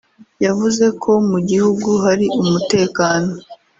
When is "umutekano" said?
2.41-3.31